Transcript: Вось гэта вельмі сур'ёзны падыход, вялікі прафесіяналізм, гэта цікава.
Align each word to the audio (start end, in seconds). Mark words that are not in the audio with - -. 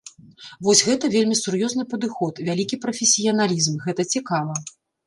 Вось 0.67 0.81
гэта 0.87 1.11
вельмі 1.17 1.37
сур'ёзны 1.43 1.83
падыход, 1.93 2.43
вялікі 2.49 2.83
прафесіяналізм, 2.87 3.73
гэта 3.87 4.11
цікава. 4.17 4.63